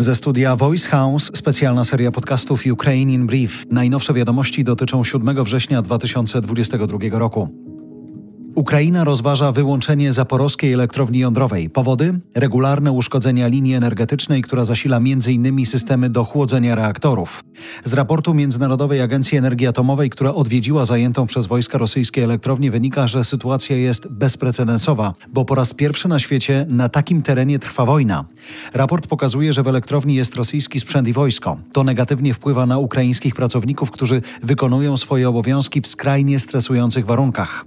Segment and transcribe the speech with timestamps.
[0.00, 3.66] Ze studia Voice House specjalna seria podcastów Ukraine in Brief.
[3.70, 7.67] Najnowsze wiadomości dotyczą 7 września 2022 roku.
[8.58, 11.70] Ukraina rozważa wyłączenie zaporowskiej elektrowni jądrowej.
[11.70, 12.20] Powody?
[12.34, 15.66] Regularne uszkodzenia linii energetycznej, która zasila m.in.
[15.66, 17.44] systemy do chłodzenia reaktorów.
[17.84, 23.24] Z raportu Międzynarodowej Agencji Energii Atomowej, która odwiedziła zajętą przez wojska rosyjskie elektrownię, wynika, że
[23.24, 28.24] sytuacja jest bezprecedensowa, bo po raz pierwszy na świecie na takim terenie trwa wojna.
[28.74, 31.58] Raport pokazuje, że w elektrowni jest rosyjski sprzęt i wojsko.
[31.72, 37.64] To negatywnie wpływa na ukraińskich pracowników, którzy wykonują swoje obowiązki w skrajnie stresujących warunkach.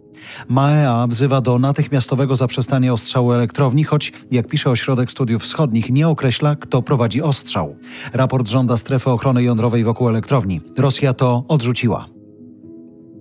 [0.47, 6.55] MAEA wzywa do natychmiastowego zaprzestania ostrzału elektrowni, choć, jak pisze Ośrodek Studiów Wschodnich, nie określa,
[6.55, 7.75] kto prowadzi ostrzał.
[8.13, 10.61] Raport żąda strefy ochrony jądrowej wokół elektrowni.
[10.77, 12.07] Rosja to odrzuciła.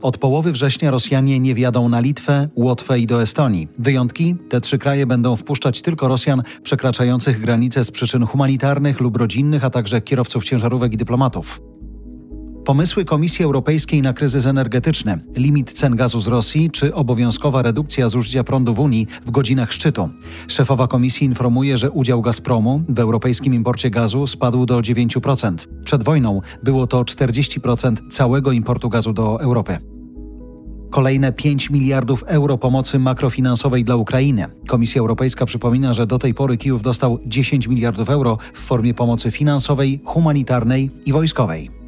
[0.02, 3.68] Od połowy września Rosjanie nie wjadą na Litwę, Łotwę i do Estonii.
[3.78, 4.36] Wyjątki?
[4.48, 9.70] Te trzy kraje będą wpuszczać tylko Rosjan przekraczających granice z przyczyn humanitarnych lub rodzinnych, a
[9.70, 11.60] także kierowców ciężarówek i dyplomatów.
[12.70, 18.44] Pomysły Komisji Europejskiej na kryzys energetyczny, limit cen gazu z Rosji czy obowiązkowa redukcja zużycia
[18.44, 20.10] prądu w Unii w godzinach szczytu.
[20.48, 25.54] Szefowa komisji informuje, że udział Gazpromu w europejskim imporcie gazu spadł do 9%.
[25.84, 29.78] Przed wojną było to 40% całego importu gazu do Europy.
[30.90, 34.46] Kolejne 5 miliardów euro pomocy makrofinansowej dla Ukrainy.
[34.68, 39.30] Komisja Europejska przypomina, że do tej pory Kijów dostał 10 miliardów euro w formie pomocy
[39.30, 41.79] finansowej, humanitarnej i wojskowej.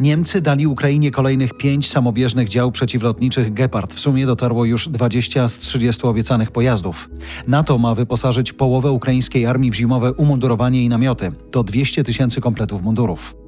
[0.00, 3.94] Niemcy dali Ukrainie kolejnych pięć samobieżnych dział przeciwlotniczych Gepard.
[3.94, 7.10] W sumie dotarło już 20 z 30 obiecanych pojazdów.
[7.46, 11.32] NATO ma wyposażyć połowę ukraińskiej armii w zimowe umundurowanie i namioty.
[11.50, 13.41] To 200 tysięcy kompletów mundurów.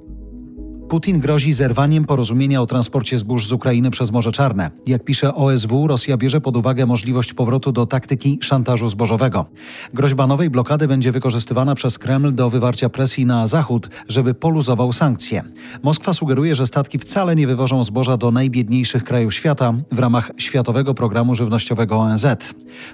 [0.89, 4.71] Putin grozi zerwaniem porozumienia o transporcie zbóż z Ukrainy przez Morze Czarne.
[4.87, 9.47] Jak pisze OSW, Rosja bierze pod uwagę możliwość powrotu do taktyki szantażu zbożowego.
[9.95, 15.43] Groźba nowej blokady będzie wykorzystywana przez Kreml do wywarcia presji na Zachód, żeby poluzował sankcje.
[15.83, 20.95] Moskwa sugeruje, że statki wcale nie wywożą zboża do najbiedniejszych krajów świata w ramach Światowego
[20.95, 22.27] Programu Żywnościowego ONZ.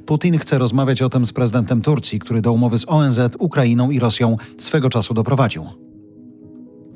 [0.06, 3.98] Putin chce rozmawiać o tym z prezydentem Turcji, który do umowy z ONZ, Ukrainą i
[3.98, 5.89] Rosją swego czasu doprowadził.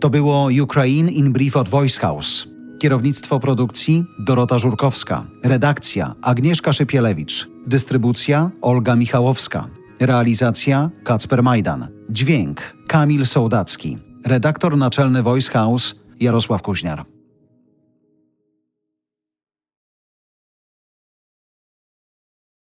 [0.04, 2.48] To było Ukraine in Brief od Voice House.
[2.80, 5.26] Kierownictwo produkcji Dorota Żurkowska.
[5.44, 7.48] Redakcja Agnieszka Szypielewicz.
[7.66, 9.68] Dystrybucja Olga Michałowska.
[10.00, 11.88] Realizacja Kacper Majdan.
[12.10, 13.98] Dźwięk Kamil Sołdacki.
[14.26, 17.13] Redaktor naczelny Voice House Jarosław Kuźniar.